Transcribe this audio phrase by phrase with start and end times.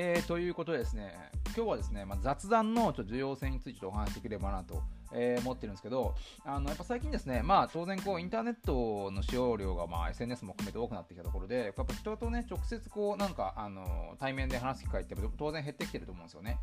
[0.00, 1.12] えー、ということでですね、
[1.56, 4.80] 今日はですね、まあ、雑談のちょっと重要性についてお話しできればなと
[5.12, 16.58] えー、思ってるんですけど、あのやっぱ最近ですね、まあ、当然こうインターネットの使用量が、まあ、SNS も含めて多くなってきたところで、やっぱ人とね、直接こうなんかあの対面で話す機会って当然減ってきてると思うんですよね。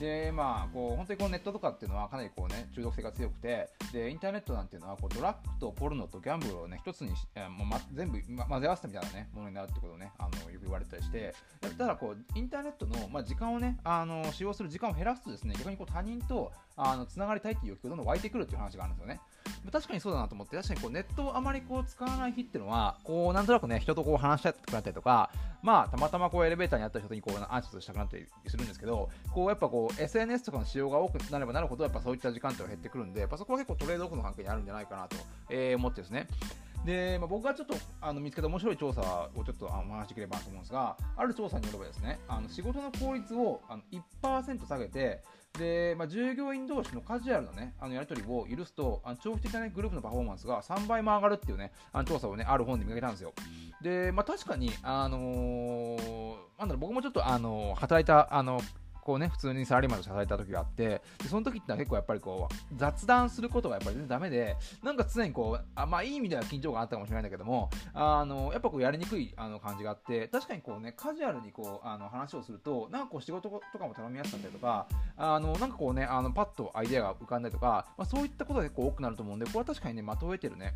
[0.00, 11.34] で、まあ、こう本当にこうネットとかっていうのはかなりこう、ね、中毒性が強くて、でインターネットなんていうのはこうドラッグとポルノとギャンブルを、ね、一つにえー、もうま、全部、ま、混ぜ合わせたみたいな、ね、ものになるってことをね、あのよく言われたりして、
[11.78, 19.20] ただこうインターネットの、まあ、時間をね、あの使用する時間を減らすとですね、逆にこう他人とあのつながりたいっていう欲求がどんどん湧いてくるっていう話があるんですよね。
[19.72, 25.30] 確かにそうだなと思って、確かにこうネットをあまりこう使わない日っていうのは、こうなんとなくね、人とこう話したくなったりとか、
[25.62, 35.16] まあ、たまたまこうエレベーターにあった人にこうアンチとしたくなったりするんですけど、こうやっぱこう SNS とかの使用が多くなればなるほど、やっぱそういった時間って減ってくるんで、やっぱそこは結構トレードオフの関係にあるんじゃないかなと、
[35.48, 36.28] えー、思ってですね。
[36.86, 43.82] で、まあ、僕がちょっとあの見つけた面白い調査をちょっとお話しできればと思うんですが、ある調査によればですね、あの仕事の効率をあの
[44.22, 45.22] 1%下げて、
[45.58, 53.32] で、まあ、従業員同士のカジュアルなね、あのやり取りを許すと、あの長期的な、ね、グループのパフォーマンスが3倍も上がるっていうね、あの調査をね、ある本で見かけたんですよ。
[53.82, 80.74] で、まあ、確かに、あのー、なんだろう、僕もちょっと、あのー、働いた、あのーこうね、普通にサラリーマンとして働いた時があって、でその時ってのは結構やっぱりこう、雑談することがやっぱり全然ダメで、なんか常にこう、あまあいい意味では緊張感あったかもしれないんだけども、あの、やっぱこうやりにくいあの感じがあって、確かにこうね、カジュアルにこう、あの話をすると、なんかこう仕事とかも頼みやすかったりとか、あの、なんかこうね、あのパッとアイデアが浮かんだりとか、まあそういったことが結構多くなると思うんで、これは確かにね、まとえてるね、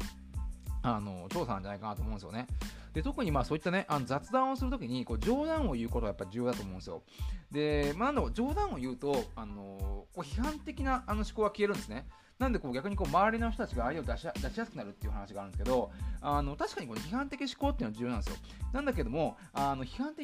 [0.83, 2.47] あの、調査なんじゃないかなと思うんですよね。
[2.93, 7.03] で特にまあそういったねあの雑談をするときにこう冗談を言うことがやっぱ重要だと思うんですよ。
[7.51, 12.07] で、まあ、なんだろう冗談を言うと、あのこう批判的なあの思考が消えるんですね。
[12.41, 15.91] なんでこう逆にこう周りの人たちがアイデアを出し出しやすくなるっていう話があるんですけど、
[16.23, 18.37] あの確かにこの批判的思考っていうのは重要なんですよ。
[18.73, 20.15] なんだけども、あの批判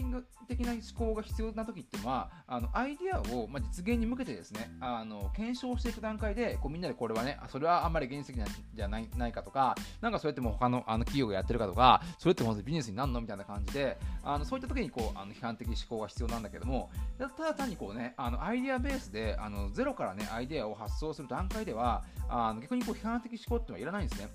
[0.49, 13.21] 的な思考が必要な時っていうのは、あのアイデアを、まあ、実現に向けてですね、あの検証していく段階で、こうみんなでこれはね、それはあんまり現実的じゃないないかとか、なんかそれっても他のあの企業がやってるかとか、それって本ビジネスになるの？
[13.21, 24.29] みたいな感じで、あのそういった時にこうあの批判的思考が必要なんだけども、ただ単にこうね、あのアイデアベースであのゼロからね、アイデアを発想する段階では、あの逆にこう批判的思考っていうのはいらないんですね。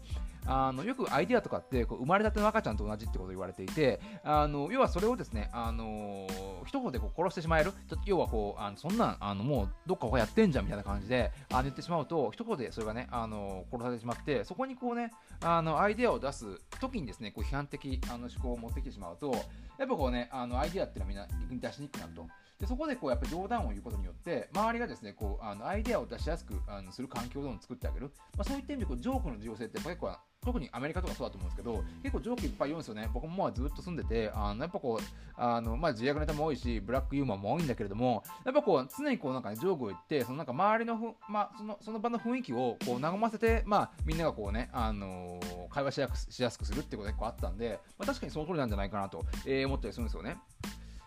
[0.45, 6.27] あのよくアイデアとかってこう生まれたての赤ちゃんと同じってこと言われていてあの要はそれをですねあの
[6.65, 7.73] 一言でこう殺してしまえる
[8.05, 16.45] 要はこうあのそんなんあのもうどっか他やってんじゃんみたいな感じであ言ってしまうと一言でそれがねあの殺されてしまってそこにこうねあのアイデアを出す
[16.79, 19.31] 時にですねこう批判的あの思考を持ってきてしまうと
[19.77, 22.27] やっぱこうねあのアイデアっていうのはみんな出しにくくなると。
[22.61, 35.03] でそこでこうやっぱ冗談を言うことによって周りがですねこうあのアイデアを出しやすくあのする環境を作ってあげる、まあ、そういった意味でこうジョークの重要性って結構特にアメリカとかそうだと思うんですけど結構ジョークいっぱい言うんですよね僕もまあずっと住んでてあのやっぱこう
[35.37, 50.37] あの、まあ、自虐ネタも多いしブラックユーモアも多いんだけれどもやっぱこう常にこうなんか、ね、ジョークを言ってそのなんか周りのふ、まあ、そのその場の雰囲気をこう和ませて、まあ、みんながこうね、あのー、会話しやしやすくするってことが結構あったんで、まあ、確かにその通りなんじゃないかなと、えー、思ったりするんですよね。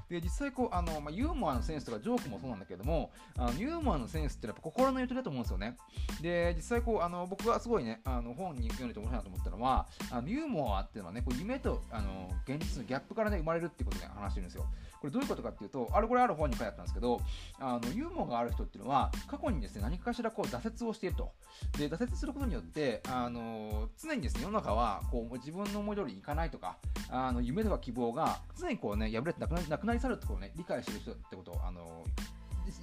[0.09, 5.77] で実際こうあの、まあ、ユーモアのセンスとかジョークもそうなんだけどもあのユーモアのセンスってやっぱ心のゆとりだと思うんですよね。
[6.21, 14.67] で実際こうあの僕がすごいねあの本に読んでて面白いなと思ったのはあのユーモアっていうのはねこう夢とあの現実のギャップからね生まれるっていうことで話してるんですよ。
[15.05, 17.21] これどういうことかっていうとあれこれある本に書いてあったんですけど
[17.61, 21.33] あのユーモアがある人っていうのは過去にですね何かしらこう挫折をしていると。
[21.79, 26.79] で挫折することによってあの常にですね世の中はこう自分の思い通りにいかないとか
[27.11, 31.84] あの夢とか希望が常にこうね破れてなくななくなり去るってことをね理解してる人ってことをあの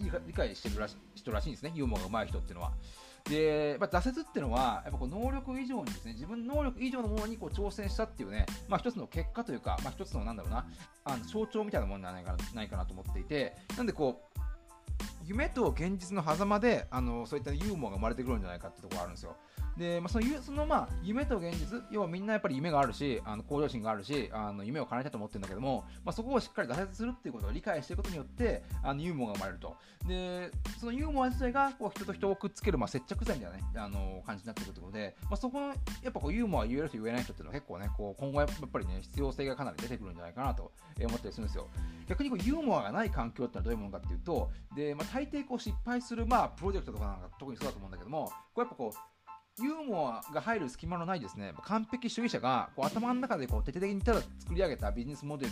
[0.02, 2.72] 理解してるらし人らしいんですねユーモアが上手い人っていうのは。
[3.26, 10.66] で、まあ、挫折っていうのは、やっぱこう能力以上にですね、自分の能力以上のものにこう挑戦したっていうね、まあ、一つの結果というか、まあ、一つのなんだろうな、
[11.06, 14.42] あの象徴みたいなものじゃないかなないかなと思っていて、なんでこう、
[15.24, 19.36] 夢と現実の狭間であのそういったユーモアが生まれてくるんじゃないかってところがあるんですよ。
[19.78, 29.76] で、まあ、そのそのまあ夢と現実、要はみんなやっぱり夢があるし、あの向上心があるし、あの夢を叶えたいと思ってるんだけども、まあ、そこをしっかり挫折するっていうことを理解していくことによって、あのユーモアが生まれると。
[30.08, 35.74] で、そのユーモア自体がこう人と人をくっつける、まあ、接着剤みたいな、ね、あの感じになってくるということで、まあ、そこのや
[36.10, 41.68] っぱこうユーモア言える人言えない人っていうのは結構ね、こう今後やっぱりね、必要性がかなり出てくるんじゃないかなと思ったりするんですよ。
[42.08, 48.98] 逆にこうユーモアがない環境ってのはどういうものかっていうと、で、まあ、大抵こう失敗する、まあ、プロジェクトとかなんか特にそうだと思うんだけども、こうやっぱこう、
[49.60, 51.54] ユーモアが入る隙間のないですね。
[51.64, 55.52] 完璧主義者がこう頭の中でこう徹底的にただ作り上げたビジネスモデル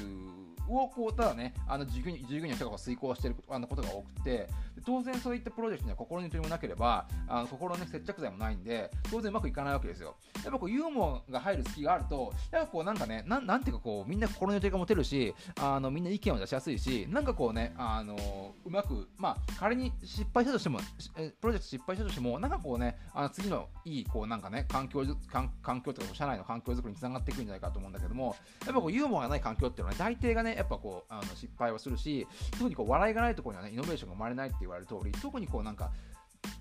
[0.69, 4.47] をこうただねあの従業員従業員の人が遂行しているあのことが多くて
[4.85, 10.15] 当然そういったプロジェクトには心にとりもなければあの心の、ね、接着剤もないんで当然うまくいかないわけですよ。
[10.43, 35.91] やっぱこうユーモアが入る隙があるとやっぱこうなんかねななんていうかこうみんな心の予定が持てるしあのみんな意見を出しやすいしなんかこうねあのうまくまあ仮に失敗したとしてもプロジェクト失敗したとしてもなんかこうねあの次のいいこうなんかね環境環環境とか社内の環境づくりにつながっていくんじゃないかと思うんだけどもやっぱこうユーモアがない環境っていうのは、ね、大抵がねやっぱこうあの失敗はするし特にこう笑いがないところにはねイノベーションが生まれないって言われる通り特にこうなんか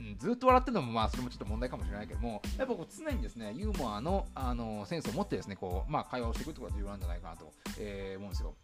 [0.03, 8.55] ん、ずっと笑ってるのもまあそれもちょっと問題かもしれないけどもやっぱこう常にですねユーモアのあのセンスを持ってですねこう、まあ、会話をしていくってことが重要なんじゃないかなと、えー、思うんですよ。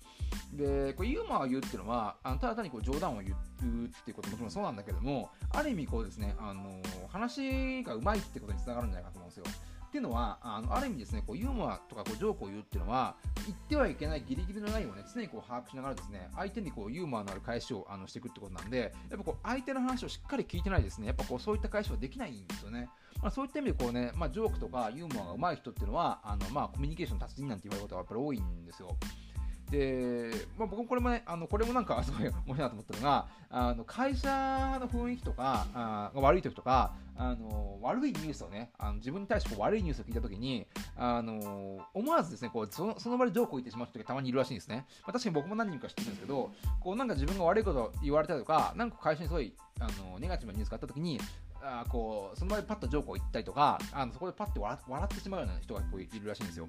[0.53, 9.45] でこうユーモアを言うっていうのはあのただ単にこう冗談を言うっていうことももちろんそうなんだけどもある意味こうですねあの話がうまいってことにつながるんじゃないかと思うんですよ。
[9.95, 13.15] っていうのはあのある意味ですねこうユーモアとかこうジョークを言うっていうのは
[13.47, 22.89] 言ってはいけないギリギリのラインをね常にこう把握しながらですね相手にこうユーモアのある返しをあのしていくってことなんでやっぱこう相手の話をしっかり聞いてないですねやっぱこうそういった返しはできないんですよね。
[23.23, 28.97] まあ、そういった意味でこうね、まあ、ジョークとかユーモアが上手い人っていうのはあの、まあ、コミュニケーション達人なんて言われることはやっぱり多いんですよ。
[29.75, 40.67] で、まあ、僕もこれもね、あのこれもなんかすごい面白いなと思ったのが、あの会社の雰囲気とかあ悪い時とか、あの悪いニュースをね、あの自分に対してこう悪いニュースを聞いた時に、
[40.97, 44.87] あの思わずですねこうそのその場でジョークを言ってしまう人がたまにいるらしいんですね。
[45.03, 51.21] まあ、確かに僕も何人か知ってるんですけど、こうなんか自分が悪いこと言われたりとか、なんか会社にすごいあのネガティブなニュースがあった時に、
[51.67, 56.69] あこうその場でパッとジョークを言ったりとかあのそこでパッと笑ってしまうような人がこういるらしいんですよ。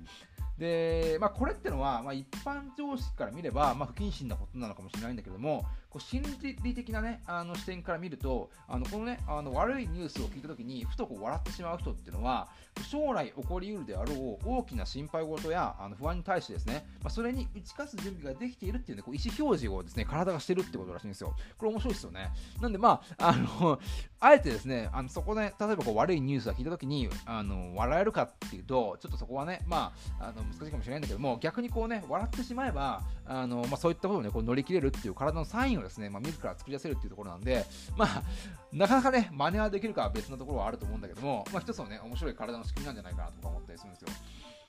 [0.57, 5.65] で、まあ、これってのは、まあ、一般常識から見れば、まあ、不謹慎なことなのかもしれないんだけども、
[5.95, 6.24] こう心
[6.62, 12.50] 理的な、ね、あの視点から見ると、あのこのね、あの悪いニュースを聞いたときに、ふとこう笑ってしまう人っていうのは、
[12.92, 21.33] 将来起こりうるであろう大きな心配事やあの不安に対してですね、まあ、それに打ち勝つ準備ができているっていうね、こう意思表示をですね、体がしてるってことらしいんですよ。
[21.57, 22.30] これ面白いですよね。
[22.59, 23.80] なんで、まあ、あの、
[24.19, 37.66] あえてですね、あのそこで、例えばこう悪いニュースが聞いたときに、あの、笑えるかっていうと、ちょっとそこはね、まあ、あの難しいかもしれないんだけども、逆にこうね、笑ってしまえば、あの、まあ、そういったことをね、こう乗り切れるっていう体のサインをですね、まあ、自ら作り出せるっていうところなんで、
[37.98, 38.24] まあ、
[38.72, 44.08] なかなかね、真似はできるかは別のところはあると思うんだけども、まあ、一つのね、面白い体の仕組みなんじゃないかなとか思ったりするんですよ。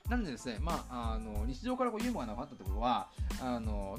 [0.09, 3.09] なんでですね、まあ、あの日常からこうユーモアがなかったってことは、
[3.41, 3.97] あの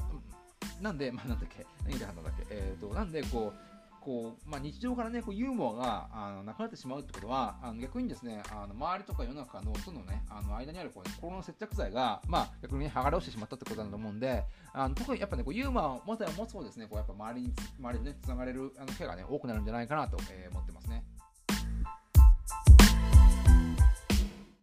[0.81, 21.05] なんで、まあ、なんだっけ、何で話んだっけ、えっ、ー、と、なんでこう、こう、まあ、日常からね、こうユーモアがあのなくなってしまうってことは、あの逆にですね、あの周りとか世の中のとのね、あの間にあるこう、ね、心の接着剤が、まあ、逆にね、剥がれ落ちてしまったってことだと思うんで、あの特にやっぱね、こうユーモアを持てば持つほどですね、こうやっぱ周りに、周りでね、つながれるあの機会がね、多くなるんじゃないかなと、えー、思ってますね。